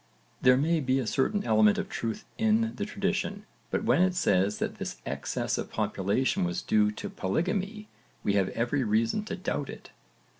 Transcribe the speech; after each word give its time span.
There 0.41 0.57
may 0.57 0.79
be 0.79 0.97
a 0.97 1.05
certain 1.05 1.43
element 1.43 1.77
of 1.77 1.87
truth 1.87 2.25
in 2.39 2.73
the 2.75 2.85
tradition 2.87 3.45
but 3.69 3.83
when 3.83 4.01
it 4.01 4.15
says 4.15 4.57
that 4.57 4.79
this 4.79 4.99
excess 5.05 5.59
of 5.59 5.69
population 5.69 6.43
was 6.43 6.63
due 6.63 6.89
to 6.93 7.07
polygamy 7.07 7.87
we 8.23 8.33
have 8.33 8.49
every 8.49 8.83
reason 8.83 9.23
to 9.25 9.35
doubt 9.35 9.69
it. 9.69 9.91